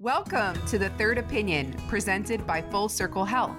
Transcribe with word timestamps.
Welcome 0.00 0.54
to 0.68 0.78
the 0.78 0.88
Third 0.88 1.18
Opinion, 1.18 1.76
presented 1.86 2.46
by 2.46 2.62
Full 2.62 2.88
Circle 2.88 3.26
Health. 3.26 3.58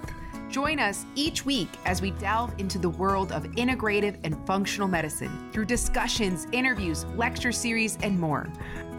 Join 0.50 0.80
us 0.80 1.06
each 1.14 1.46
week 1.46 1.68
as 1.84 2.02
we 2.02 2.10
delve 2.10 2.52
into 2.58 2.80
the 2.80 2.88
world 2.88 3.30
of 3.30 3.44
integrative 3.52 4.18
and 4.24 4.36
functional 4.44 4.88
medicine 4.88 5.50
through 5.52 5.66
discussions, 5.66 6.48
interviews, 6.50 7.04
lecture 7.14 7.52
series, 7.52 7.96
and 8.02 8.18
more. 8.18 8.48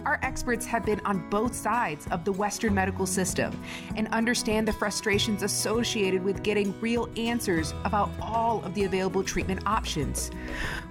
Our 0.06 0.20
experts 0.22 0.66
have 0.66 0.86
been 0.86 1.00
on 1.06 1.30
both 1.30 1.56
sides 1.56 2.08
of 2.12 2.26
the 2.26 2.32
Western 2.34 2.74
medical 2.74 3.06
system 3.06 3.58
and 3.96 4.10
understand 4.10 4.68
the 4.68 4.74
frustrations 4.74 5.44
associated 5.44 6.24
with 6.24 6.44
getting 6.44 6.78
real 6.82 7.10
answers 7.16 7.74
about 7.86 8.10
all 8.22 8.62
of 8.66 8.74
the 8.74 8.84
available 8.84 9.24
treatment 9.24 9.62
options. 9.66 10.30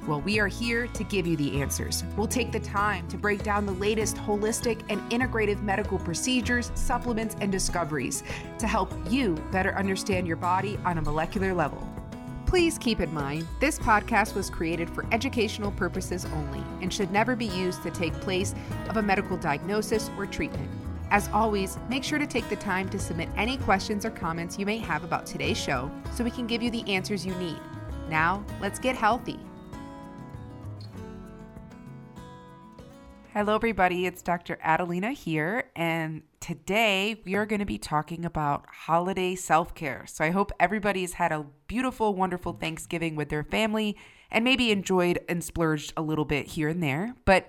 Well, 0.07 0.23
we 0.23 0.39
are 0.41 0.49
here 0.49 0.87
to 0.87 1.05
give 1.05 1.27
you 1.27 1.37
the 1.37 1.61
answers. 1.61 2.05
We'll 2.17 2.27
take 2.27 2.53
the 2.53 2.61
time 2.61 3.07
to 3.09 3.19
break 3.19 3.43
down 3.43 3.67
the 3.67 3.73
latest 3.73 4.17
holistic 4.17 4.81
and 4.89 5.01
integrative 5.11 5.63
medical 5.63 5.99
procedures, 5.99 6.73
supplements, 6.75 7.37
and 7.41 7.53
discoveries 7.53 8.23
to 8.59 8.67
help 8.67 8.93
you 9.11 9.35
better 9.53 9.75
understand 9.75 10.27
your 10.27 10.37
body 10.37 10.79
on 10.87 10.97
a 10.97 11.03
molecular 11.03 11.53
level. 11.53 11.92
Please 12.53 12.77
keep 12.77 13.01
in 13.01 13.15
mind, 13.15 13.49
this 13.61 13.79
podcast 13.79 14.35
was 14.35 14.51
created 14.51 14.91
for 14.91 15.07
educational 15.11 15.73
purposes 15.73 16.27
only 16.27 16.63
and 16.83 16.93
should 16.93 17.11
never 17.11 17.35
be 17.35 17.47
used 17.47 17.83
to 17.83 17.91
take 17.91 18.13
place 18.21 18.55
of 18.91 18.99
a 18.99 19.03
medical 19.03 19.39
diagnosis 19.39 20.11
or 20.19 20.27
treatment. 20.27 20.71
As 21.11 21.31
always, 21.33 21.79
make 21.89 22.05
sure 22.05 22.19
to 22.19 22.27
take 22.27 22.47
the 22.51 22.57
time 22.57 22.91
to 22.91 22.99
submit 22.99 23.31
any 23.39 23.57
questions 23.57 24.05
or 24.05 24.11
comments 24.11 24.59
you 24.59 24.67
may 24.67 24.77
have 24.77 25.03
about 25.03 25.25
today's 25.25 25.57
show 25.57 25.91
so 26.13 26.23
we 26.23 26.31
can 26.31 26.47
give 26.47 26.63
you 26.63 26.71
the 26.71 26.87
answers 26.93 27.25
you 27.25 27.35
need. 27.37 27.57
Now, 28.11 28.45
let's 28.61 28.79
get 28.79 28.97
healthy. 28.97 29.41
Hello, 33.33 33.55
everybody. 33.55 34.05
It's 34.05 34.21
Dr. 34.21 34.59
Adelena 34.63 35.15
here, 35.15 35.71
and 35.75 36.21
today 36.43 37.23
we 37.25 37.37
are 37.37 37.47
going 37.47 37.61
to 37.61 37.65
be 37.65 37.79
talking 37.79 38.25
about 38.25 38.67
holiday 38.69 39.35
self 39.35 39.75
care. 39.75 40.05
So, 40.07 40.25
I 40.25 40.31
hope 40.31 40.51
everybody's 40.61 41.15
had 41.15 41.33
a 41.33 41.47
beautiful, 41.69 42.15
wonderful 42.15 42.53
Thanksgiving 42.53 43.17
with 43.17 43.31
their 43.31 43.45
family 43.45 43.97
and 44.31 44.45
maybe 44.45 44.73
enjoyed 44.73 45.21
and 45.29 45.43
splurged 45.43 45.93
a 45.97 46.03
little 46.03 46.25
bit 46.25 46.49
here 46.49 46.69
and 46.69 46.83
there. 46.83 47.15
But 47.25 47.49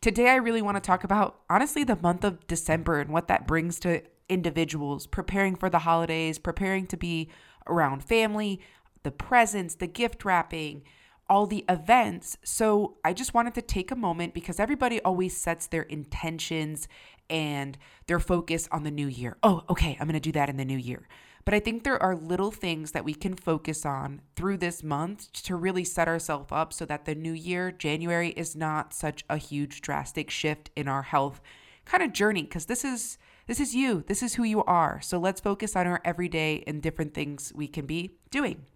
today, 0.00 0.28
I 0.28 0.36
really 0.36 0.60
want 0.60 0.76
to 0.76 0.80
talk 0.80 1.04
about 1.04 1.40
honestly 1.48 1.84
the 1.84 1.96
month 1.96 2.24
of 2.24 2.46
December 2.48 3.00
and 3.00 3.10
what 3.10 3.28
that 3.28 3.46
brings 3.46 3.78
to 3.80 4.02
individuals 4.28 5.06
preparing 5.06 5.54
for 5.54 5.70
the 5.70 5.78
holidays, 5.78 6.38
preparing 6.38 6.86
to 6.88 6.96
be 6.96 7.30
around 7.68 8.02
family, 8.02 8.60
the 9.04 9.12
presents, 9.12 9.76
the 9.76 9.86
gift 9.86 10.24
wrapping 10.24 10.82
all 11.28 11.46
the 11.46 11.64
events. 11.68 12.36
So 12.44 12.96
I 13.04 13.12
just 13.12 13.34
wanted 13.34 13.54
to 13.54 13.62
take 13.62 13.90
a 13.90 13.96
moment 13.96 14.34
because 14.34 14.60
everybody 14.60 15.00
always 15.02 15.36
sets 15.36 15.66
their 15.66 15.82
intentions 15.82 16.88
and 17.28 17.76
their 18.06 18.20
focus 18.20 18.68
on 18.70 18.84
the 18.84 18.90
new 18.90 19.08
year. 19.08 19.36
Oh, 19.42 19.64
okay, 19.68 19.96
I'm 19.98 20.06
going 20.06 20.14
to 20.14 20.20
do 20.20 20.32
that 20.32 20.48
in 20.48 20.56
the 20.56 20.64
new 20.64 20.78
year. 20.78 21.08
But 21.44 21.54
I 21.54 21.60
think 21.60 21.84
there 21.84 22.02
are 22.02 22.16
little 22.16 22.50
things 22.50 22.90
that 22.90 23.04
we 23.04 23.14
can 23.14 23.36
focus 23.36 23.86
on 23.86 24.20
through 24.34 24.56
this 24.56 24.82
month 24.82 25.32
to 25.44 25.54
really 25.54 25.84
set 25.84 26.08
ourselves 26.08 26.48
up 26.50 26.72
so 26.72 26.84
that 26.86 27.04
the 27.04 27.14
new 27.14 27.32
year, 27.32 27.70
January, 27.70 28.30
is 28.30 28.56
not 28.56 28.92
such 28.92 29.24
a 29.30 29.36
huge 29.36 29.80
drastic 29.80 30.28
shift 30.28 30.70
in 30.74 30.88
our 30.88 31.02
health 31.02 31.40
kind 31.84 32.02
of 32.02 32.12
journey 32.12 32.42
because 32.42 32.66
this 32.66 32.84
is 32.84 33.16
this 33.46 33.60
is 33.60 33.76
you. 33.76 34.02
This 34.08 34.24
is 34.24 34.34
who 34.34 34.42
you 34.42 34.64
are. 34.64 35.00
So 35.00 35.18
let's 35.18 35.40
focus 35.40 35.76
on 35.76 35.86
our 35.86 36.00
everyday 36.04 36.64
and 36.66 36.82
different 36.82 37.14
things 37.14 37.52
we 37.54 37.68
can 37.68 37.86
be 37.86 38.16
doing. 38.30 38.66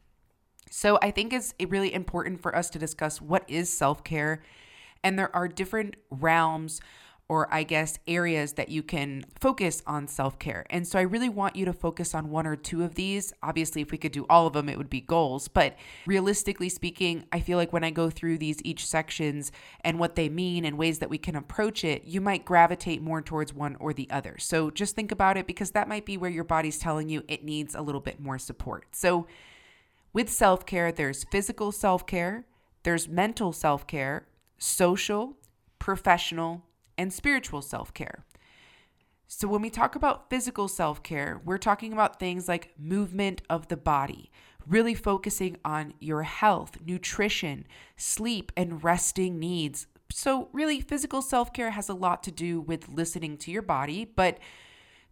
So 0.71 0.99
I 1.03 1.11
think 1.11 1.33
it's 1.33 1.53
really 1.69 1.93
important 1.93 2.41
for 2.41 2.57
us 2.57 2.71
to 2.71 2.79
discuss 2.79 3.21
what 3.21 3.45
is 3.49 3.71
self 3.71 4.03
care. 4.03 4.43
And 5.03 5.19
there 5.19 5.35
are 5.35 5.49
different 5.49 5.97
realms 6.11 6.81
or 7.31 7.47
I 7.55 7.63
guess 7.63 7.97
areas 8.09 8.55
that 8.55 8.71
you 8.71 8.83
can 8.83 9.25
focus 9.41 9.85
on 9.87 10.09
self 10.09 10.41
care. 10.41 10.67
And 10.69 10.87
so 10.87 10.99
I 10.99 11.03
really 11.03 11.29
want 11.29 11.55
you 11.55 11.65
to 11.65 11.73
focus 11.73 12.13
on 12.13 12.29
one 12.29 12.45
or 12.45 12.57
two 12.57 12.83
of 12.83 12.97
these. 12.97 13.33
Obviously, 13.41 13.83
if 13.83 13.93
we 13.93 13.99
could 13.99 14.11
do 14.11 14.27
all 14.29 14.49
of 14.49 14.53
them, 14.53 14.69
it 14.69 14.77
would 14.77 14.91
be 14.91 15.01
goals. 15.01 15.47
But 15.47 15.77
realistically 16.07 16.69
speaking, 16.69 17.25
I 17.31 17.39
feel 17.39 17.57
like 17.57 17.73
when 17.73 17.85
I 17.85 17.91
go 17.91 18.11
through 18.11 18.39
these 18.39 18.61
each 18.65 18.85
sections 18.85 19.53
and 19.83 20.01
what 20.01 20.17
they 20.17 20.29
mean 20.29 20.65
and 20.65 20.77
ways 20.77 20.99
that 20.99 21.09
we 21.09 21.19
can 21.19 21.37
approach 21.37 21.85
it, 21.85 22.05
you 22.05 22.21
might 22.21 22.45
gravitate 22.45 23.01
more 23.01 23.23
towards 23.23 23.55
one 23.55 23.77
or 23.77 23.93
the 23.93 24.11
other. 24.11 24.37
So 24.39 24.69
just 24.73 24.97
think 24.97 25.13
about 25.13 25.37
it 25.37 25.47
because 25.47 25.71
that 25.71 25.89
might 25.89 26.05
be 26.05 26.17
where 26.17 26.31
your 26.31 26.43
body's 26.43 26.81
telling 26.81 27.09
you 27.09 27.23
it 27.29 27.45
needs 27.45 27.77
a 27.77 27.81
little 27.81 28.01
bit 28.01 28.19
more 28.19 28.41
support. 28.41 28.87
So 28.91 29.29
with 30.13 30.29
self 30.29 30.67
care, 30.67 30.93
there's 30.93 31.25
physical 31.25 31.73
self 31.73 32.07
care, 32.07 32.47
there's 32.83 33.09
mental 33.09 33.53
self 33.53 33.87
care, 33.87 34.27
social, 34.59 35.37
professional, 35.79 36.65
and 36.99 37.13
spiritual 37.13 37.63
self 37.63 37.95
care. 37.95 38.25
So, 39.27 39.47
when 39.47 39.63
we 39.63 39.71
talk 39.71 39.95
about 39.95 40.29
physical 40.29 40.67
self 40.67 41.03
care, 41.03 41.41
we're 41.45 41.59
talking 41.59 41.93
about 41.93 42.19
things 42.19 42.49
like 42.49 42.75
movement 42.79 43.43
of 43.49 43.69
the 43.69 43.77
body, 43.77 44.31
really 44.67 44.95
focusing 44.95 45.57
on 45.65 45.95
your 46.01 46.25
health, 46.25 46.79
nutrition, 46.85 47.67
sleep, 47.97 48.51
and 48.57 48.83
resting 48.83 49.39
needs. 49.39 49.87
So, 50.11 50.49
really, 50.53 50.81
physical 50.81 51.23
self 51.23 51.53
care 51.53 51.71
has 51.71 51.89
a 51.89 51.95
lot 51.95 52.25
to 52.25 52.33
do 52.33 52.61
with 52.61 52.89
listening 52.89 53.37
to 53.39 53.53
your 53.53 53.63
body, 53.63 54.05
but 54.05 54.39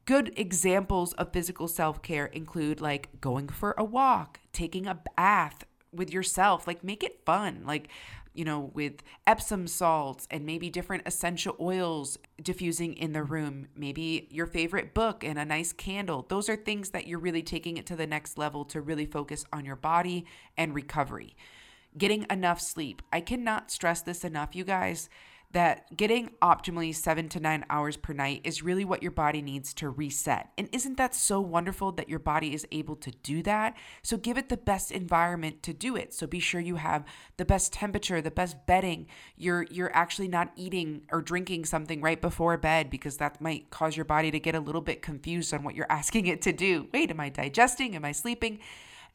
Good 0.09 0.33
examples 0.39 1.13
of 1.13 1.35
physical 1.35 1.69
self 1.69 2.01
care 2.01 2.25
include 2.25 2.81
like 2.81 3.21
going 3.21 3.47
for 3.47 3.75
a 3.77 3.85
walk, 3.85 4.41
taking 4.55 4.87
a 4.87 4.99
bath 5.19 5.65
with 5.93 6.11
yourself, 6.11 6.67
like 6.67 6.83
make 6.83 7.05
it 7.05 7.21
fun. 7.27 7.65
Like, 7.67 7.89
you 8.33 8.43
know, 8.43 8.71
with 8.73 9.03
Epsom 9.27 9.67
salts 9.67 10.27
and 10.31 10.47
maybe 10.47 10.71
different 10.71 11.03
essential 11.05 11.55
oils 11.61 12.17
diffusing 12.43 12.95
in 12.95 13.13
the 13.13 13.23
room, 13.23 13.67
maybe 13.77 14.29
your 14.31 14.47
favorite 14.47 14.95
book 14.95 15.23
and 15.25 15.39
a 15.39 15.45
nice 15.45 15.75
candle. 15.75 16.25
Those 16.27 16.49
are 16.49 16.57
things 16.57 16.89
that 16.93 17.07
you're 17.07 17.19
really 17.19 17.43
taking 17.43 17.77
it 17.77 17.85
to 17.85 17.95
the 17.95 18.07
next 18.07 18.39
level 18.39 18.65
to 18.65 18.81
really 18.81 19.05
focus 19.05 19.45
on 19.53 19.67
your 19.67 19.77
body 19.77 20.25
and 20.57 20.75
recovery. 20.75 21.37
Getting 21.99 22.25
enough 22.31 22.63
sleep. 22.63 23.03
I 23.13 23.21
cannot 23.21 23.71
stress 23.71 24.01
this 24.01 24.25
enough, 24.25 24.57
you 24.57 24.65
guys 24.65 25.11
that 25.53 25.97
getting 25.97 26.31
optimally 26.43 26.95
seven 26.95 27.29
to 27.31 27.41
nine 27.41 27.65
hours 27.71 27.97
per 27.97 28.13
night 28.13 28.43
is 28.45 28.63
really 28.63 28.85
what 28.85 29.03
your 29.03 29.13
body 29.13 29.41
needs 29.41 29.73
to 29.75 29.89
reset. 29.89 30.51
And 30.59 30.69
isn't 30.73 30.99
that 30.99 31.15
so 31.15 31.41
wonderful 31.41 31.91
that 31.93 32.09
your 32.09 32.19
body 32.19 32.53
is 32.53 32.67
able 32.71 32.97
to 32.97 33.11
do 33.23 33.43
that? 33.45 33.75
So 34.03 34.19
give 34.19 34.37
it 34.37 34.51
the 34.51 34.59
best 34.59 34.91
environment 34.91 35.63
to 35.63 35.73
do 35.73 35.97
it. 35.97 36.13
So 36.13 36.27
be 36.27 36.39
sure 36.39 36.61
you 36.61 36.77
have 36.77 37.07
the 37.39 37.47
best 37.47 37.73
temperature, 37.73 38.21
the 38.21 38.31
best 38.31 38.67
bedding. 38.67 39.07
You're 39.37 39.67
you're 39.71 39.95
actually 39.97 40.29
not 40.29 40.53
eating 40.55 41.03
or 41.11 41.23
drinking 41.23 41.65
something 41.65 42.03
right 42.03 42.21
before 42.21 42.57
bed 42.59 42.91
because 42.91 43.17
that 43.17 43.41
might 43.41 43.71
cause 43.71 43.97
your 43.97 44.05
body 44.05 44.31
to 44.31 44.39
get 44.39 44.55
a 44.55 44.61
little 44.61 44.83
bit 44.83 45.01
confused 45.01 45.55
on 45.55 45.63
what 45.63 45.75
you're 45.75 45.87
asking 45.91 46.27
it 46.27 46.43
to 46.43 46.53
do. 46.53 46.89
Wait, 46.93 47.11
am 47.11 47.21
I 47.21 47.31
digesting? 47.31 47.97
Am 47.97 48.05
I 48.05 48.13
sleeping? 48.13 48.59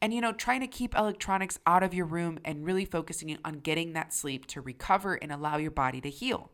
And 0.01 0.13
you 0.13 0.21
know 0.21 0.31
trying 0.31 0.61
to 0.61 0.67
keep 0.67 0.95
electronics 0.95 1.59
out 1.65 1.83
of 1.83 1.93
your 1.93 2.05
room 2.05 2.39
and 2.45 2.65
really 2.65 2.85
focusing 2.85 3.37
on 3.43 3.59
getting 3.59 3.93
that 3.93 4.13
sleep 4.13 4.45
to 4.47 4.61
recover 4.61 5.15
and 5.15 5.31
allow 5.31 5.57
your 5.57 5.71
body 5.71 6.01
to 6.01 6.09
heal 6.09 6.51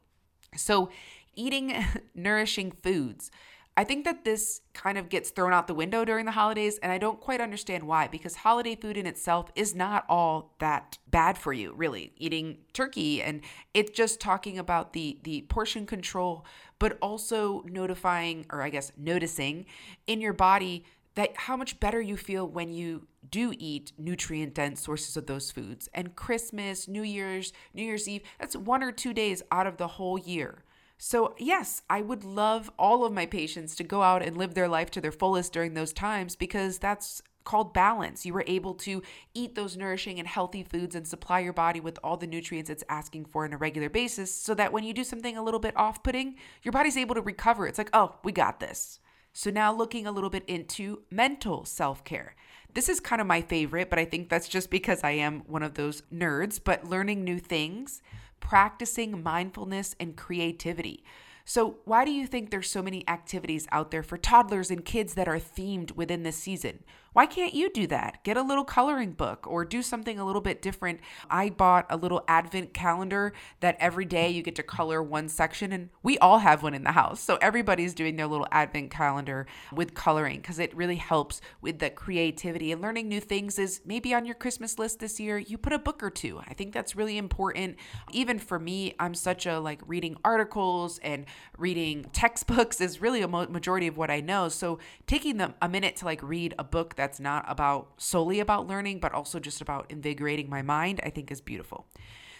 so 0.56 0.90
eating 1.36 1.74
nourishing 2.16 2.72
foods 2.72 3.32
I 3.80 3.86
think 3.86 4.04
that 4.04 4.26
this 4.26 4.60
kind 4.74 4.98
of 4.98 5.08
gets 5.08 5.30
thrown 5.30 5.54
out 5.54 5.68
the 5.68 5.74
window 5.74 6.04
during 6.04 6.26
the 6.26 6.34
holidays, 6.34 6.78
and 6.80 6.92
I 6.92 6.98
don't 6.98 7.22
quite 7.22 7.40
understand 7.40 7.86
why, 7.86 8.10
because 8.10 8.36
holiday 8.36 8.76
food 8.76 8.98
in 8.98 9.06
itself 9.06 9.54
is 9.56 9.74
not 9.74 10.04
all 10.10 10.54
that 10.60 10.98
bad 11.08 11.38
for 11.38 11.54
you, 11.54 11.74
really. 11.78 12.12
Eating 12.18 12.58
turkey 12.74 13.24
and 13.24 13.40
it's 13.74 13.92
just 13.92 14.20
talking 14.20 14.60
about 14.60 14.92
the 14.92 15.20
the 15.24 15.44
portion 15.44 15.86
control, 15.86 16.46
but 16.78 16.98
also 17.02 17.64
notifying 17.70 18.46
or 18.52 18.62
I 18.62 18.70
guess 18.70 18.92
noticing 18.98 19.66
in 20.08 20.20
your 20.20 20.34
body 20.34 20.84
that 21.20 21.36
how 21.36 21.58
much 21.58 21.82
better 21.82 22.00
you 22.00 22.16
feel 22.16 22.48
when 22.48 22.72
you 22.72 23.06
do 23.30 23.54
eat 23.60 23.92
nutrient 23.98 24.54
dense 24.54 24.82
sources 24.82 25.18
of 25.18 25.26
those 25.26 25.52
foods. 25.52 25.90
And 25.94 26.16
Christmas, 26.16 26.88
New 26.88 27.04
Year's, 27.04 27.52
New 27.74 27.84
Year's 27.84 28.08
Eve, 28.08 28.22
that's 28.40 28.56
one 28.56 28.82
or 28.82 28.94
two 28.94 29.14
days 29.14 29.44
out 29.52 29.68
of 29.68 29.76
the 29.76 29.88
whole 29.88 30.18
year. 30.18 30.64
So, 30.98 31.36
yes, 31.38 31.82
I 31.90 32.00
would 32.00 32.24
love 32.24 32.72
all 32.80 33.04
of 33.04 33.12
my 33.12 33.26
patients 33.26 33.76
to 33.76 33.84
go 33.84 34.02
out 34.02 34.24
and 34.24 34.38
live 34.38 34.54
their 34.54 34.70
life 34.70 34.92
to 34.92 35.02
their 35.02 35.12
fullest 35.12 35.52
during 35.52 35.74
those 35.74 35.92
times 35.92 36.38
because 36.38 36.78
that's 36.78 37.22
called 37.44 37.74
balance. 37.74 38.26
You 38.26 38.34
were 38.34 38.46
able 38.48 38.76
to 38.76 39.04
eat 39.34 39.56
those 39.56 39.76
nourishing 39.76 40.20
and 40.20 40.28
healthy 40.28 40.64
foods 40.64 40.96
and 40.96 41.06
supply 41.06 41.42
your 41.42 41.52
body 41.52 41.82
with 41.82 42.00
all 42.02 42.16
the 42.16 42.28
nutrients 42.28 42.70
it's 42.70 42.86
asking 42.88 43.26
for 43.26 43.44
on 43.44 43.52
a 43.52 43.58
regular 43.58 43.90
basis 43.90 44.34
so 44.34 44.54
that 44.54 44.72
when 44.72 44.86
you 44.86 44.94
do 44.94 45.04
something 45.04 45.36
a 45.36 45.44
little 45.44 45.60
bit 45.60 45.76
off 45.76 46.02
putting, 46.02 46.36
your 46.64 46.72
body's 46.72 46.96
able 46.96 47.16
to 47.16 47.22
recover. 47.22 47.68
It's 47.68 47.78
like, 47.78 47.90
oh, 47.92 48.16
we 48.24 48.32
got 48.32 48.62
this. 48.62 49.02
So, 49.42 49.52
now 49.52 49.74
looking 49.74 50.06
a 50.06 50.12
little 50.12 50.30
bit 50.30 50.44
into 50.48 51.04
mental 51.10 51.64
self 51.64 52.04
care. 52.04 52.36
This 52.74 52.90
is 52.90 53.00
kind 53.00 53.22
of 53.22 53.28
my 53.28 53.42
favorite, 53.42 53.90
but 53.90 53.98
I 53.98 54.04
think 54.04 54.28
that's 54.28 54.50
just 54.50 54.70
because 54.70 55.02
I 55.02 55.12
am 55.12 55.44
one 55.48 55.64
of 55.64 55.76
those 55.76 56.02
nerds. 56.14 56.60
But 56.62 56.90
learning 56.90 57.24
new 57.24 57.40
things, 57.40 58.02
practicing 58.42 59.24
mindfulness 59.24 59.96
and 59.98 60.18
creativity. 60.18 61.06
So, 61.46 61.78
why 61.86 62.04
do 62.04 62.12
you 62.12 62.28
think 62.28 62.52
there's 62.52 62.70
so 62.70 62.82
many 62.82 63.08
activities 63.08 63.66
out 63.72 63.92
there 63.92 64.04
for 64.04 64.18
toddlers 64.18 64.70
and 64.72 64.84
kids 64.84 65.14
that 65.14 65.30
are 65.30 65.40
themed 65.40 65.94
within 65.94 66.24
this 66.24 66.36
season? 66.36 66.84
Why 67.14 67.26
can't 67.26 67.54
you 67.54 67.70
do 67.70 67.88
that? 67.88 68.24
Get 68.24 68.38
a 68.38 68.42
little 68.42 68.64
coloring 68.64 69.14
book 69.14 69.48
or 69.48 69.66
do 69.66 69.82
something 69.82 70.20
a 70.20 70.26
little 70.26 70.42
bit 70.42 70.62
different. 70.62 71.00
I 71.30 71.50
bought 71.50 71.86
a 71.90 71.98
little 71.98 72.24
advent 72.28 72.74
calendar 72.74 73.34
that 73.62 73.78
every 73.80 74.06
day 74.06 74.30
you 74.30 74.42
get 74.44 74.56
to 74.56 74.64
color 74.64 75.02
one 75.02 75.28
section, 75.28 75.72
and 75.72 75.90
we 76.04 76.18
all 76.20 76.40
have 76.40 76.62
one 76.62 76.74
in 76.74 76.84
the 76.84 76.92
house. 76.92 77.20
So 77.22 77.38
everybody's 77.42 77.94
doing 77.94 78.16
their 78.16 78.28
little 78.28 78.48
advent 78.52 78.92
calendar 78.92 79.48
with 79.74 79.94
coloring 79.94 80.38
because 80.38 80.60
it 80.60 80.76
really 80.76 80.98
helps 80.98 81.42
with 81.62 81.80
the 81.80 81.90
creativity 81.90 82.72
and 82.72 82.82
learning 82.82 83.10
new 83.10 83.20
things. 83.20 83.58
Is 83.58 83.82
maybe 83.86 84.14
on 84.14 84.26
your 84.26 84.36
Christmas 84.36 84.78
list 84.78 85.00
this 85.00 85.20
year, 85.20 85.38
you 85.38 85.58
put 85.58 85.74
a 85.74 85.80
book 85.80 86.04
or 86.04 86.10
two. 86.10 86.40
I 86.48 86.54
think 86.54 86.74
that's 86.74 86.96
really 86.96 87.18
important. 87.18 87.78
Even 88.12 88.38
for 88.40 88.60
me, 88.60 88.94
I'm 89.00 89.16
such 89.16 89.46
a 89.46 89.60
like 89.60 89.82
reading 89.88 90.18
articles 90.24 91.00
and 91.00 91.26
reading 91.58 92.06
textbooks 92.14 92.80
is 92.82 93.02
really 93.02 93.22
a 93.22 93.28
majority 93.28 93.88
of 93.88 93.98
what 93.98 94.12
I 94.12 94.22
know. 94.22 94.50
So 94.50 94.80
taking 95.08 95.38
them 95.38 95.56
a 95.62 95.70
minute 95.70 95.96
to 95.98 96.06
like 96.06 96.22
read 96.22 96.54
a 96.60 96.64
book 96.64 96.96
that's 97.00 97.20
not 97.20 97.46
about 97.48 97.94
solely 97.98 98.40
about 98.40 98.68
learning, 98.68 99.00
but 99.00 99.14
also 99.14 99.40
just 99.40 99.62
about 99.62 99.90
invigorating 99.90 100.50
my 100.50 100.62
mind, 100.62 101.00
I 101.02 101.10
think 101.10 101.32
is 101.32 101.42
beautiful. 101.42 101.88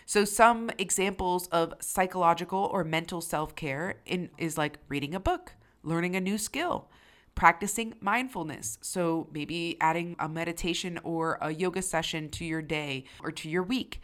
So 0.06 0.26
some 0.26 0.70
examples 0.78 1.48
of 1.48 1.74
psychological 1.80 2.70
or 2.74 2.84
mental 2.84 3.22
self-care 3.22 3.96
in, 4.06 4.30
is 4.38 4.58
like 4.58 4.80
reading 4.90 5.16
a 5.16 5.20
book, 5.20 5.54
learning 5.84 6.16
a 6.16 6.20
new 6.20 6.38
skill, 6.38 6.90
practicing 7.36 7.94
mindfulness. 8.02 8.78
So 8.82 9.30
maybe 9.32 9.78
adding 9.80 10.16
a 10.20 10.28
meditation 10.28 11.00
or 11.04 11.38
a 11.42 11.54
yoga 11.54 11.82
session 11.82 12.30
to 12.32 12.44
your 12.44 12.62
day 12.62 13.06
or 13.24 13.32
to 13.32 13.50
your 13.50 13.64
week. 13.64 14.02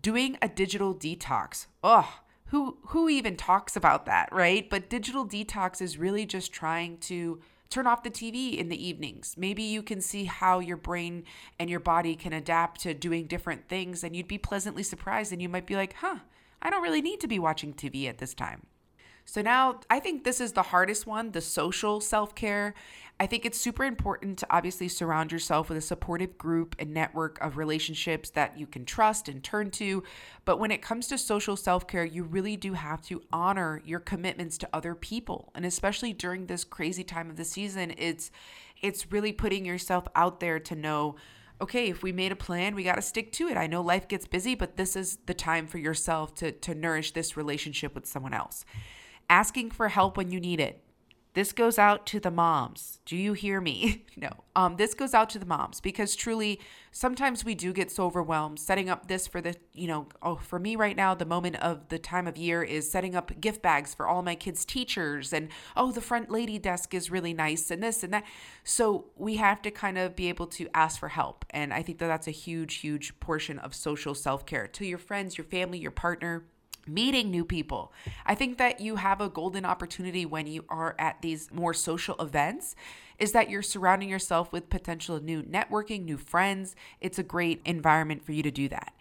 Doing 0.00 0.36
a 0.42 0.48
digital 0.48 0.94
detox. 0.94 1.66
Oh, 1.84 2.20
who 2.46 2.78
who 2.88 3.08
even 3.08 3.36
talks 3.36 3.76
about 3.76 4.06
that, 4.06 4.28
right? 4.32 4.68
But 4.68 4.90
digital 4.90 5.26
detox 5.26 5.80
is 5.80 5.98
really 5.98 6.26
just 6.26 6.52
trying 6.52 6.98
to 6.98 7.40
turn 7.70 7.86
off 7.86 8.02
the 8.02 8.10
TV 8.10 8.56
in 8.56 8.68
the 8.68 8.86
evenings. 8.88 9.34
Maybe 9.36 9.62
you 9.62 9.82
can 9.82 10.00
see 10.00 10.24
how 10.24 10.58
your 10.58 10.76
brain 10.76 11.24
and 11.58 11.68
your 11.68 11.80
body 11.80 12.14
can 12.16 12.32
adapt 12.32 12.80
to 12.82 12.94
doing 12.94 13.26
different 13.26 13.68
things, 13.68 14.04
and 14.04 14.14
you'd 14.14 14.28
be 14.28 14.38
pleasantly 14.38 14.82
surprised. 14.82 15.32
And 15.32 15.42
you 15.42 15.48
might 15.48 15.66
be 15.66 15.76
like, 15.76 15.94
huh, 15.94 16.18
I 16.62 16.70
don't 16.70 16.82
really 16.82 17.02
need 17.02 17.20
to 17.20 17.28
be 17.28 17.38
watching 17.38 17.74
TV 17.74 18.08
at 18.08 18.18
this 18.18 18.34
time. 18.34 18.66
So 19.26 19.42
now 19.42 19.80
I 19.90 20.00
think 20.00 20.22
this 20.24 20.40
is 20.40 20.52
the 20.52 20.62
hardest 20.62 21.06
one 21.06 21.32
the 21.32 21.40
social 21.40 22.00
self 22.00 22.34
care. 22.34 22.74
I 23.18 23.26
think 23.26 23.44
it's 23.44 23.58
super 23.58 23.84
important 23.84 24.38
to 24.38 24.46
obviously 24.50 24.88
surround 24.88 25.32
yourself 25.32 25.68
with 25.68 25.78
a 25.78 25.82
supportive 25.82 26.36
group 26.38 26.76
and 26.78 26.92
network 26.92 27.40
of 27.40 27.56
relationships 27.56 28.30
that 28.30 28.58
you 28.58 28.66
can 28.66 28.84
trust 28.84 29.28
and 29.28 29.42
turn 29.42 29.70
to. 29.72 30.02
But 30.44 30.58
when 30.60 30.70
it 30.70 30.82
comes 30.82 31.08
to 31.08 31.18
social 31.18 31.56
self 31.56 31.86
care, 31.88 32.04
you 32.04 32.22
really 32.22 32.56
do 32.56 32.74
have 32.74 33.02
to 33.02 33.22
honor 33.32 33.82
your 33.84 34.00
commitments 34.00 34.58
to 34.58 34.68
other 34.72 34.94
people. 34.94 35.50
And 35.54 35.66
especially 35.66 36.12
during 36.12 36.46
this 36.46 36.62
crazy 36.62 37.04
time 37.04 37.28
of 37.28 37.36
the 37.36 37.44
season, 37.44 37.94
it's 37.98 38.30
it's 38.80 39.10
really 39.10 39.32
putting 39.32 39.64
yourself 39.64 40.06
out 40.14 40.40
there 40.40 40.60
to 40.60 40.76
know 40.76 41.16
okay, 41.58 41.88
if 41.88 42.02
we 42.02 42.12
made 42.12 42.32
a 42.32 42.36
plan, 42.36 42.74
we 42.74 42.84
got 42.84 42.96
to 42.96 43.02
stick 43.02 43.32
to 43.32 43.48
it. 43.48 43.56
I 43.56 43.66
know 43.66 43.80
life 43.80 44.08
gets 44.08 44.26
busy, 44.26 44.54
but 44.54 44.76
this 44.76 44.94
is 44.94 45.16
the 45.24 45.32
time 45.32 45.66
for 45.66 45.78
yourself 45.78 46.34
to, 46.34 46.52
to 46.52 46.74
nourish 46.74 47.12
this 47.12 47.34
relationship 47.34 47.94
with 47.94 48.04
someone 48.04 48.34
else. 48.34 48.66
Asking 49.28 49.70
for 49.70 49.88
help 49.88 50.16
when 50.16 50.30
you 50.30 50.40
need 50.40 50.60
it. 50.60 50.82
This 51.36 51.52
goes 51.52 51.78
out 51.78 52.06
to 52.06 52.18
the 52.18 52.30
moms. 52.30 52.98
Do 53.04 53.14
you 53.14 53.34
hear 53.34 53.60
me? 53.60 54.06
no. 54.16 54.30
Um, 54.56 54.76
this 54.76 54.94
goes 54.94 55.12
out 55.12 55.28
to 55.30 55.38
the 55.38 55.44
moms 55.44 55.82
because 55.82 56.16
truly, 56.16 56.58
sometimes 56.92 57.44
we 57.44 57.54
do 57.54 57.74
get 57.74 57.90
so 57.90 58.06
overwhelmed 58.06 58.58
setting 58.58 58.88
up 58.88 59.06
this 59.06 59.26
for 59.26 59.42
the, 59.42 59.54
you 59.74 59.86
know, 59.86 60.08
oh, 60.22 60.36
for 60.36 60.58
me 60.58 60.76
right 60.76 60.96
now, 60.96 61.14
the 61.14 61.26
moment 61.26 61.56
of 61.56 61.90
the 61.90 61.98
time 61.98 62.26
of 62.26 62.38
year 62.38 62.62
is 62.62 62.90
setting 62.90 63.14
up 63.14 63.38
gift 63.38 63.60
bags 63.60 63.94
for 63.94 64.06
all 64.08 64.22
my 64.22 64.34
kids' 64.34 64.64
teachers. 64.64 65.34
And 65.34 65.50
oh, 65.76 65.92
the 65.92 66.00
front 66.00 66.30
lady 66.30 66.58
desk 66.58 66.94
is 66.94 67.10
really 67.10 67.34
nice 67.34 67.70
and 67.70 67.82
this 67.82 68.02
and 68.02 68.14
that. 68.14 68.24
So 68.64 69.08
we 69.14 69.36
have 69.36 69.60
to 69.60 69.70
kind 69.70 69.98
of 69.98 70.16
be 70.16 70.30
able 70.30 70.46
to 70.46 70.70
ask 70.72 70.98
for 70.98 71.08
help. 71.08 71.44
And 71.50 71.74
I 71.74 71.82
think 71.82 71.98
that 71.98 72.06
that's 72.06 72.28
a 72.28 72.30
huge, 72.30 72.76
huge 72.76 73.20
portion 73.20 73.58
of 73.58 73.74
social 73.74 74.14
self 74.14 74.46
care 74.46 74.66
to 74.68 74.86
your 74.86 74.96
friends, 74.96 75.36
your 75.36 75.44
family, 75.44 75.80
your 75.80 75.90
partner 75.90 76.46
meeting 76.88 77.30
new 77.30 77.44
people. 77.44 77.92
I 78.24 78.34
think 78.34 78.58
that 78.58 78.80
you 78.80 78.96
have 78.96 79.20
a 79.20 79.28
golden 79.28 79.64
opportunity 79.64 80.24
when 80.26 80.46
you 80.46 80.64
are 80.68 80.94
at 80.98 81.22
these 81.22 81.50
more 81.52 81.74
social 81.74 82.16
events 82.16 82.74
is 83.18 83.32
that 83.32 83.48
you're 83.48 83.62
surrounding 83.62 84.08
yourself 84.08 84.52
with 84.52 84.70
potential 84.70 85.20
new 85.20 85.42
networking, 85.42 86.04
new 86.04 86.18
friends. 86.18 86.76
It's 87.00 87.18
a 87.18 87.22
great 87.22 87.62
environment 87.64 88.22
for 88.24 88.32
you 88.32 88.42
to 88.42 88.50
do 88.50 88.68
that. 88.68 88.94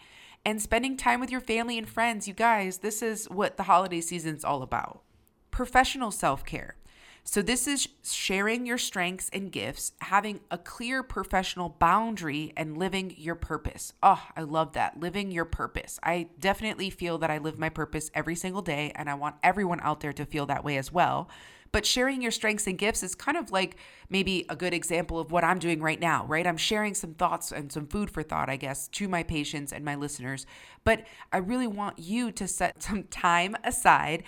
And 0.46 0.62
spending 0.62 0.96
time 0.96 1.20
with 1.20 1.32
your 1.32 1.42
family 1.42 1.78
and 1.78 1.90
friends, 1.90 2.28
you 2.28 2.34
guys, 2.34 2.78
this 2.78 3.02
is 3.02 3.30
what 3.30 3.58
the 3.58 3.64
holiday 3.64 4.00
season 4.00 4.36
is 4.36 4.46
all 4.46 4.62
about. 4.62 5.02
Professional 5.52 6.12
self-care. 6.12 6.76
So, 7.28 7.42
this 7.42 7.68
is 7.68 7.88
sharing 8.04 8.68
your 8.68 8.78
strengths 8.78 9.32
and 9.34 9.52
gifts, 9.52 9.94
having 10.00 10.42
a 10.52 10.60
clear 10.60 11.02
professional 11.02 11.70
boundary, 11.70 12.54
and 12.56 12.78
living 12.78 13.16
your 13.18 13.34
purpose. 13.34 13.94
Oh, 14.04 14.22
I 14.38 14.42
love 14.42 14.74
that. 14.74 15.00
Living 15.00 15.32
your 15.32 15.44
purpose. 15.44 16.00
I 16.04 16.30
definitely 16.40 16.92
feel 16.92 17.18
that 17.18 17.32
I 17.32 17.40
live 17.40 17.58
my 17.58 17.70
purpose 17.70 18.12
every 18.14 18.36
single 18.36 18.62
day, 18.62 18.92
and 18.96 19.10
I 19.10 19.16
want 19.16 19.38
everyone 19.42 19.80
out 19.82 20.02
there 20.02 20.14
to 20.14 20.24
feel 20.26 20.46
that 20.46 20.64
way 20.64 20.78
as 20.78 20.94
well. 20.94 21.28
But 21.72 21.86
sharing 21.86 22.22
your 22.22 22.32
strengths 22.32 22.68
and 22.68 22.78
gifts 22.78 23.02
is 23.02 23.16
kind 23.16 23.36
of 23.38 23.52
like 23.52 23.76
maybe 24.08 24.46
a 24.48 24.56
good 24.56 24.74
example 24.74 25.20
of 25.20 25.32
what 25.32 25.44
I'm 25.44 25.60
doing 25.60 25.82
right 25.82 26.00
now, 26.00 26.26
right? 26.28 26.46
I'm 26.46 26.58
sharing 26.58 26.94
some 26.94 27.16
thoughts 27.16 27.52
and 27.52 27.72
some 27.72 27.88
food 27.88 28.12
for 28.12 28.24
thought, 28.24 28.50
I 28.50 28.56
guess, 28.56 28.88
to 28.90 29.08
my 29.10 29.24
patients 29.24 29.74
and 29.74 29.84
my 29.84 29.96
listeners. 29.96 30.46
But 30.84 31.06
I 31.34 31.38
really 31.38 31.68
want 31.68 31.98
you 31.98 32.32
to 32.34 32.48
set 32.48 32.82
some 32.84 33.04
time 33.06 33.58
aside 33.64 34.24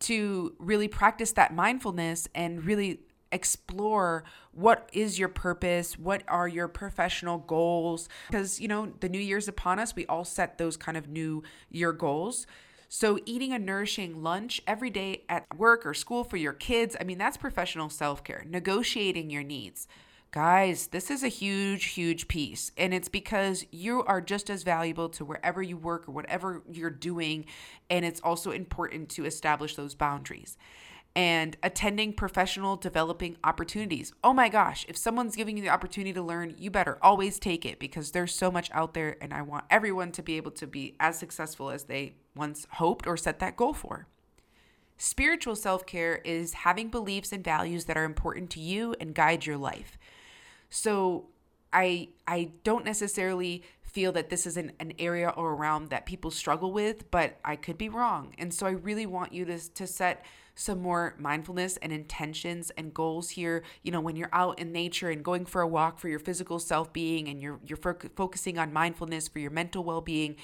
to 0.00 0.54
really 0.58 0.88
practice 0.88 1.32
that 1.32 1.54
mindfulness 1.54 2.28
and 2.34 2.64
really 2.64 3.00
explore 3.32 4.24
what 4.52 4.88
is 4.92 5.18
your 5.18 5.28
purpose 5.28 5.98
what 5.98 6.22
are 6.28 6.46
your 6.46 6.68
professional 6.68 7.38
goals? 7.38 8.08
Because 8.28 8.60
you 8.60 8.68
know 8.68 8.92
the 9.00 9.08
new 9.08 9.20
year's 9.20 9.48
upon 9.48 9.78
us 9.78 9.96
we 9.96 10.06
all 10.06 10.24
set 10.24 10.58
those 10.58 10.76
kind 10.76 10.96
of 10.96 11.08
new 11.08 11.42
year 11.70 11.92
goals. 11.92 12.46
So 12.88 13.18
eating 13.26 13.52
a 13.52 13.58
nourishing 13.58 14.22
lunch 14.22 14.62
every 14.66 14.90
day 14.90 15.24
at 15.28 15.44
work 15.58 15.84
or 15.84 15.92
school 15.92 16.22
for 16.22 16.36
your 16.36 16.52
kids 16.52 16.96
i 17.00 17.04
mean 17.04 17.18
that's 17.18 17.36
professional 17.36 17.88
self-care 17.88 18.44
negotiating 18.48 19.28
your 19.28 19.42
needs 19.42 19.88
Guys, 20.36 20.88
this 20.88 21.10
is 21.10 21.22
a 21.22 21.28
huge, 21.28 21.86
huge 21.86 22.28
piece. 22.28 22.70
And 22.76 22.92
it's 22.92 23.08
because 23.08 23.64
you 23.70 24.04
are 24.04 24.20
just 24.20 24.50
as 24.50 24.64
valuable 24.64 25.08
to 25.08 25.24
wherever 25.24 25.62
you 25.62 25.78
work 25.78 26.06
or 26.06 26.12
whatever 26.12 26.62
you're 26.70 26.90
doing. 26.90 27.46
And 27.88 28.04
it's 28.04 28.20
also 28.20 28.50
important 28.50 29.08
to 29.12 29.24
establish 29.24 29.76
those 29.76 29.94
boundaries. 29.94 30.58
And 31.14 31.56
attending 31.62 32.12
professional 32.12 32.76
developing 32.76 33.38
opportunities. 33.44 34.12
Oh 34.22 34.34
my 34.34 34.50
gosh, 34.50 34.84
if 34.90 34.98
someone's 34.98 35.36
giving 35.36 35.56
you 35.56 35.62
the 35.62 35.70
opportunity 35.70 36.12
to 36.12 36.20
learn, 36.20 36.54
you 36.58 36.70
better 36.70 36.98
always 37.00 37.38
take 37.38 37.64
it 37.64 37.78
because 37.78 38.10
there's 38.10 38.34
so 38.34 38.50
much 38.50 38.70
out 38.74 38.92
there. 38.92 39.16
And 39.22 39.32
I 39.32 39.40
want 39.40 39.64
everyone 39.70 40.12
to 40.12 40.22
be 40.22 40.36
able 40.36 40.50
to 40.50 40.66
be 40.66 40.96
as 41.00 41.18
successful 41.18 41.70
as 41.70 41.84
they 41.84 42.16
once 42.34 42.66
hoped 42.72 43.06
or 43.06 43.16
set 43.16 43.38
that 43.38 43.56
goal 43.56 43.72
for. 43.72 44.06
Spiritual 44.98 45.56
self 45.56 45.86
care 45.86 46.16
is 46.26 46.52
having 46.52 46.88
beliefs 46.88 47.32
and 47.32 47.42
values 47.42 47.86
that 47.86 47.96
are 47.96 48.04
important 48.04 48.50
to 48.50 48.60
you 48.60 48.94
and 49.00 49.14
guide 49.14 49.46
your 49.46 49.56
life. 49.56 49.96
So 50.70 51.26
I 51.72 52.08
I 52.26 52.52
don't 52.64 52.84
necessarily 52.84 53.62
feel 53.82 54.12
that 54.12 54.28
this 54.28 54.46
is 54.46 54.58
an, 54.58 54.72
an 54.78 54.92
area 54.98 55.30
or 55.36 55.52
a 55.52 55.54
realm 55.54 55.86
that 55.86 56.04
people 56.04 56.30
struggle 56.30 56.70
with, 56.70 57.10
but 57.10 57.38
I 57.42 57.56
could 57.56 57.78
be 57.78 57.88
wrong. 57.88 58.34
And 58.36 58.52
so 58.52 58.66
I 58.66 58.72
really 58.72 59.06
want 59.06 59.32
you 59.32 59.46
to, 59.46 59.58
to 59.72 59.86
set 59.86 60.22
some 60.54 60.82
more 60.82 61.14
mindfulness 61.18 61.78
and 61.78 61.92
intentions 61.92 62.70
and 62.76 62.92
goals 62.92 63.30
here. 63.30 63.62
You 63.82 63.92
know, 63.92 64.00
when 64.00 64.16
you're 64.16 64.28
out 64.34 64.58
in 64.58 64.70
nature 64.70 65.08
and 65.08 65.24
going 65.24 65.46
for 65.46 65.62
a 65.62 65.66
walk 65.66 65.98
for 65.98 66.08
your 66.08 66.18
physical 66.18 66.58
self-being 66.58 67.28
and 67.28 67.40
you're 67.40 67.58
you're 67.64 67.78
fo- 67.78 67.96
focusing 68.14 68.58
on 68.58 68.72
mindfulness 68.72 69.28
for 69.28 69.38
your 69.38 69.50
mental 69.50 69.82
well-being, 69.82 70.36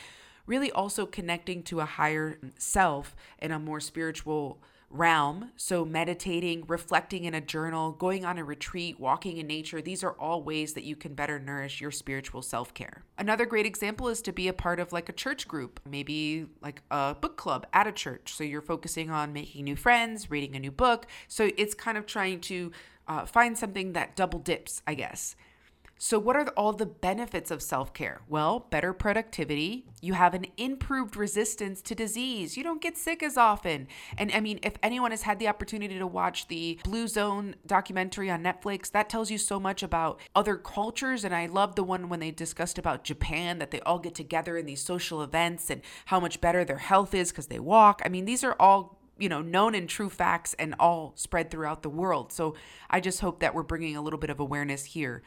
really 0.47 0.71
also 0.73 1.05
connecting 1.05 1.63
to 1.65 1.81
a 1.81 1.85
higher 1.85 2.39
self 2.59 3.15
and 3.39 3.53
a 3.53 3.59
more 3.59 3.81
spiritual 3.81 4.63
realm. 4.93 5.51
So, 5.57 5.85
meditating, 5.85 6.65
reflecting 6.69 7.25
in 7.25 7.35
a 7.35 7.41
journal, 7.41 7.93
going 7.93 8.25
on 8.25 8.39
a 8.39 8.45
retreat, 8.45 9.01
walking 9.01 9.39
in 9.39 9.47
nature, 9.47 9.81
these 9.81 10.05
are 10.05 10.13
all 10.13 10.43
ways 10.43 10.75
that 10.75 10.85
you 10.85 10.95
can 10.95 11.15
better 11.15 11.39
nourish 11.39 11.81
your 11.81 11.91
spiritual 11.91 12.43
self 12.43 12.75
care. 12.75 13.05
Another 13.19 13.47
great 13.47 13.67
example 13.67 14.09
is 14.09 14.23
to 14.23 14.33
be 14.33 14.49
a 14.49 14.53
part 14.53 14.79
of 14.79 14.93
like 14.93 15.09
a 15.09 15.13
church 15.13 15.49
group, 15.49 15.81
maybe 15.89 16.47
like 16.61 16.83
a 16.91 17.15
book 17.15 17.37
club 17.37 17.67
at 17.73 17.87
a 17.87 17.93
church. 17.93 18.35
So, 18.35 18.45
you're 18.45 18.61
focusing 18.61 19.11
on 19.11 19.33
making 19.33 19.65
new 19.65 19.77
friends, 19.77 20.31
reading 20.31 20.55
a 20.55 20.61
new 20.61 20.73
book. 20.73 21.07
So, 21.27 21.51
it's 21.57 21.75
kind 21.75 21.97
of 21.97 22.07
trying 22.07 22.41
to 22.43 22.73
uh, 23.09 23.27
find 23.27 23.57
something 23.57 23.93
that 23.95 24.17
double 24.17 24.39
dips, 24.39 24.83
I 24.87 24.95
guess. 24.95 25.35
So, 26.05 26.19
what 26.19 26.35
are 26.35 26.49
all 26.57 26.73
the 26.73 26.85
benefits 26.85 27.53
of 27.53 27.63
self 27.63 27.95
care? 27.95 28.23
Well, 28.29 28.67
better 28.71 28.93
productivity. 28.93 29.87
You 30.01 30.15
have 30.15 30.35
an 30.35 30.47
improved 30.57 31.15
resistance 31.15 31.81
to 31.83 31.95
disease. 31.95 32.57
You 32.57 32.65
don't 32.65 32.83
get 32.83 32.99
sick 32.99 33.23
as 33.23 33.37
often. 33.37 33.87
And 34.19 34.33
I 34.33 34.41
mean, 34.41 34.59
if 34.65 34.75
anyone 34.83 35.13
has 35.13 35.23
had 35.23 35.39
the 35.39 35.47
opportunity 35.47 36.01
to 36.01 36.07
watch 36.09 36.49
the 36.49 36.81
Blue 36.83 37.07
Zone 37.07 37.55
documentary 37.69 38.33
on 38.33 38.43
Netflix, 38.43 38.91
that 38.91 39.09
tells 39.09 39.31
you 39.31 39.39
so 39.39 39.61
much 39.61 39.85
about 39.85 40.21
other 40.35 40.57
cultures. 40.57 41.23
And 41.23 41.33
I 41.33 41.47
love 41.47 41.77
the 41.77 41.85
one 41.85 42.09
when 42.09 42.19
they 42.19 42.33
discussed 42.33 42.79
about 42.79 43.05
Japan 43.05 43.61
that 43.61 43.71
they 43.71 43.79
all 43.83 44.01
get 44.01 44.17
together 44.17 44.57
in 44.57 44.67
these 44.67 44.83
social 44.83 45.23
events 45.23 45.71
and 45.71 45.83
how 46.07 46.19
much 46.19 46.41
better 46.41 46.65
their 46.65 46.79
health 46.79 47.15
is 47.15 47.31
because 47.31 47.47
they 47.47 47.61
walk. 47.61 48.03
I 48.05 48.09
mean, 48.09 48.25
these 48.25 48.43
are 48.43 48.57
all 48.59 48.99
you 49.21 49.29
know 49.29 49.41
known 49.41 49.77
and 49.77 49.89
true 49.89 50.11
facts 50.11 50.53
and 50.59 50.75
all 50.81 51.13
spread 51.15 51.49
throughout 51.51 51.83
the 51.83 51.91
world 51.91 52.33
so 52.33 52.57
i 52.89 52.99
just 52.99 53.21
hope 53.21 53.41
that 53.41 53.55
we're 53.55 53.63
bringing 53.63 53.95
a 53.95 54.01
little 54.01 54.19
bit 54.19 54.31
of 54.31 54.41
awareness 54.41 54.85
here 54.85 55.23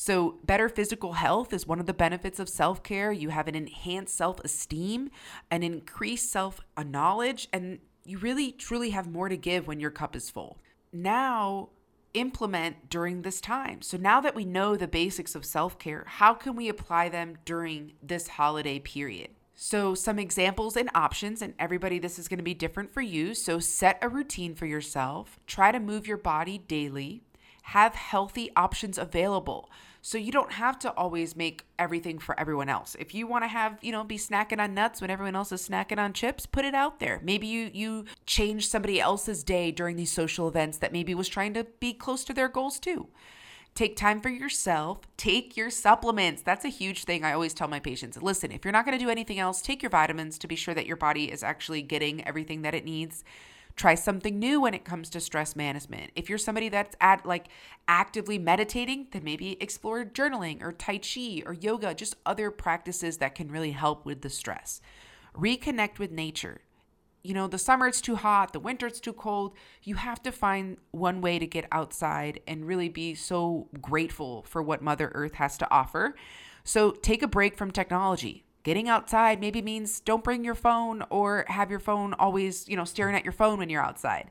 So, 0.00 0.38
better 0.44 0.68
physical 0.68 1.14
health 1.14 1.52
is 1.52 1.66
one 1.66 1.80
of 1.80 1.86
the 1.86 1.92
benefits 1.92 2.38
of 2.38 2.48
self 2.48 2.84
care. 2.84 3.10
You 3.10 3.30
have 3.30 3.48
an 3.48 3.56
enhanced 3.56 4.16
self 4.16 4.38
esteem, 4.44 5.10
an 5.50 5.64
increased 5.64 6.30
self 6.30 6.60
knowledge, 6.78 7.48
and 7.52 7.80
you 8.04 8.18
really 8.18 8.52
truly 8.52 8.90
have 8.90 9.10
more 9.10 9.28
to 9.28 9.36
give 9.36 9.66
when 9.66 9.80
your 9.80 9.90
cup 9.90 10.14
is 10.14 10.30
full. 10.30 10.58
Now, 10.92 11.70
implement 12.14 12.88
during 12.88 13.22
this 13.22 13.40
time. 13.40 13.82
So 13.82 13.96
now 13.96 14.20
that 14.20 14.36
we 14.36 14.44
know 14.44 14.76
the 14.76 14.86
basics 14.86 15.34
of 15.34 15.44
self 15.44 15.80
care, 15.80 16.04
how 16.06 16.32
can 16.32 16.54
we 16.54 16.68
apply 16.68 17.08
them 17.08 17.36
during 17.44 17.94
this 18.00 18.28
holiday 18.28 18.78
period? 18.78 19.30
So, 19.56 19.96
some 19.96 20.20
examples 20.20 20.76
and 20.76 20.88
options, 20.94 21.42
and 21.42 21.54
everybody, 21.58 21.98
this 21.98 22.20
is 22.20 22.28
going 22.28 22.38
to 22.38 22.44
be 22.44 22.54
different 22.54 22.94
for 22.94 23.00
you. 23.00 23.34
So, 23.34 23.58
set 23.58 23.98
a 24.00 24.08
routine 24.08 24.54
for 24.54 24.66
yourself, 24.66 25.40
try 25.48 25.72
to 25.72 25.80
move 25.80 26.06
your 26.06 26.18
body 26.18 26.56
daily, 26.56 27.24
have 27.68 27.94
healthy 27.94 28.50
options 28.56 28.96
available. 28.96 29.68
So 30.00 30.16
you 30.16 30.32
don't 30.32 30.52
have 30.52 30.78
to 30.78 30.92
always 30.92 31.36
make 31.36 31.66
everything 31.78 32.18
for 32.18 32.38
everyone 32.40 32.70
else. 32.70 32.96
If 32.98 33.14
you 33.14 33.26
want 33.26 33.44
to 33.44 33.48
have, 33.48 33.76
you 33.82 33.92
know, 33.92 34.04
be 34.04 34.16
snacking 34.16 34.58
on 34.58 34.72
nuts 34.72 35.02
when 35.02 35.10
everyone 35.10 35.36
else 35.36 35.52
is 35.52 35.68
snacking 35.68 35.98
on 35.98 36.14
chips, 36.14 36.46
put 36.46 36.64
it 36.64 36.74
out 36.74 36.98
there. 36.98 37.20
Maybe 37.22 37.46
you 37.46 37.70
you 37.74 38.06
change 38.24 38.68
somebody 38.68 38.98
else's 38.98 39.44
day 39.44 39.70
during 39.70 39.96
these 39.96 40.10
social 40.10 40.48
events 40.48 40.78
that 40.78 40.94
maybe 40.94 41.14
was 41.14 41.28
trying 41.28 41.52
to 41.54 41.64
be 41.78 41.92
close 41.92 42.24
to 42.24 42.32
their 42.32 42.48
goals 42.48 42.80
too. 42.80 43.08
Take 43.74 43.96
time 43.96 44.22
for 44.22 44.30
yourself. 44.30 45.00
Take 45.18 45.54
your 45.54 45.68
supplements. 45.68 46.40
That's 46.40 46.64
a 46.64 46.70
huge 46.70 47.04
thing 47.04 47.22
I 47.22 47.34
always 47.34 47.52
tell 47.52 47.68
my 47.68 47.80
patients. 47.80 48.16
Listen, 48.22 48.50
if 48.50 48.64
you're 48.64 48.72
not 48.72 48.86
going 48.86 48.98
to 48.98 49.04
do 49.04 49.10
anything 49.10 49.38
else, 49.38 49.60
take 49.60 49.82
your 49.82 49.90
vitamins 49.90 50.38
to 50.38 50.48
be 50.48 50.56
sure 50.56 50.72
that 50.72 50.86
your 50.86 50.96
body 50.96 51.30
is 51.30 51.42
actually 51.42 51.82
getting 51.82 52.26
everything 52.26 52.62
that 52.62 52.74
it 52.74 52.86
needs 52.86 53.24
try 53.78 53.94
something 53.94 54.38
new 54.38 54.60
when 54.60 54.74
it 54.74 54.84
comes 54.84 55.08
to 55.08 55.20
stress 55.20 55.54
management. 55.54 56.10
If 56.16 56.28
you're 56.28 56.36
somebody 56.36 56.68
that's 56.68 56.96
at 57.00 57.24
like 57.24 57.46
actively 57.86 58.36
meditating, 58.36 59.06
then 59.12 59.22
maybe 59.24 59.56
explore 59.62 60.04
journaling 60.04 60.62
or 60.62 60.72
tai 60.72 60.98
chi 60.98 61.42
or 61.46 61.54
yoga, 61.54 61.94
just 61.94 62.16
other 62.26 62.50
practices 62.50 63.18
that 63.18 63.36
can 63.36 63.50
really 63.50 63.70
help 63.70 64.04
with 64.04 64.22
the 64.22 64.30
stress. 64.30 64.80
Reconnect 65.34 65.98
with 65.98 66.10
nature. 66.10 66.60
You 67.22 67.34
know, 67.34 67.46
the 67.46 67.58
summer 67.58 67.86
it's 67.86 68.00
too 68.00 68.16
hot, 68.16 68.52
the 68.52 68.60
winter 68.60 68.86
it's 68.86 69.00
too 69.00 69.12
cold. 69.12 69.54
You 69.82 69.94
have 69.94 70.22
to 70.24 70.32
find 70.32 70.78
one 70.90 71.20
way 71.20 71.38
to 71.38 71.46
get 71.46 71.66
outside 71.70 72.40
and 72.46 72.66
really 72.66 72.88
be 72.88 73.14
so 73.14 73.68
grateful 73.80 74.42
for 74.42 74.62
what 74.62 74.82
Mother 74.82 75.12
Earth 75.14 75.34
has 75.34 75.56
to 75.58 75.70
offer. 75.70 76.16
So 76.64 76.90
take 76.90 77.22
a 77.22 77.28
break 77.28 77.56
from 77.56 77.70
technology 77.70 78.44
getting 78.62 78.88
outside 78.88 79.40
maybe 79.40 79.62
means 79.62 80.00
don't 80.00 80.24
bring 80.24 80.44
your 80.44 80.54
phone 80.54 81.04
or 81.10 81.44
have 81.48 81.70
your 81.70 81.80
phone 81.80 82.14
always, 82.14 82.68
you 82.68 82.76
know, 82.76 82.84
staring 82.84 83.14
at 83.14 83.24
your 83.24 83.32
phone 83.32 83.58
when 83.58 83.70
you're 83.70 83.82
outside. 83.82 84.30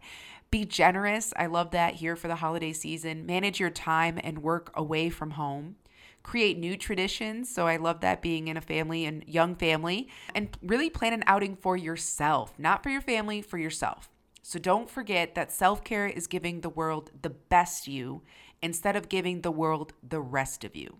Be 0.49 0.63
generous. 0.65 1.33
I 1.35 1.47
love 1.47 1.71
that 1.71 1.95
here 1.95 2.15
for 2.15 2.27
the 2.27 2.35
holiday 2.35 2.71
season. 2.71 3.25
Manage 3.25 3.59
your 3.59 3.69
time 3.69 4.19
and 4.23 4.43
work 4.43 4.71
away 4.75 5.09
from 5.09 5.31
home. 5.31 5.75
Create 6.23 6.57
new 6.57 6.77
traditions. 6.77 7.53
So 7.53 7.67
I 7.67 7.77
love 7.77 8.01
that 8.01 8.21
being 8.21 8.47
in 8.47 8.57
a 8.57 8.61
family 8.61 9.05
and 9.05 9.23
young 9.27 9.55
family. 9.55 10.07
And 10.33 10.57
really 10.61 10.89
plan 10.89 11.13
an 11.13 11.23
outing 11.27 11.55
for 11.55 11.75
yourself, 11.75 12.53
not 12.57 12.81
for 12.83 12.89
your 12.89 13.01
family, 13.01 13.41
for 13.41 13.57
yourself. 13.57 14.09
So 14.41 14.59
don't 14.59 14.89
forget 14.89 15.35
that 15.35 15.51
self 15.51 15.83
care 15.83 16.07
is 16.07 16.27
giving 16.27 16.61
the 16.61 16.69
world 16.69 17.11
the 17.21 17.29
best 17.29 17.87
you 17.87 18.21
instead 18.61 18.95
of 18.95 19.09
giving 19.09 19.41
the 19.41 19.51
world 19.51 19.91
the 20.07 20.21
rest 20.21 20.63
of 20.63 20.75
you. 20.75 20.97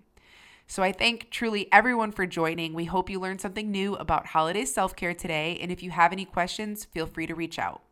So 0.68 0.84
I 0.84 0.92
thank 0.92 1.30
truly 1.30 1.70
everyone 1.72 2.12
for 2.12 2.28
joining. 2.28 2.74
We 2.74 2.86
hope 2.86 3.10
you 3.10 3.20
learned 3.20 3.40
something 3.40 3.72
new 3.72 3.96
about 3.96 4.28
holiday 4.28 4.66
self 4.66 4.96
care 4.96 5.14
today. 5.14 5.58
And 5.62 5.72
if 5.72 5.82
you 5.82 5.92
have 5.92 6.12
any 6.12 6.26
questions, 6.26 6.86
feel 6.86 7.08
free 7.08 7.26
to 7.26 7.36
reach 7.36 7.58
out. 7.58 7.87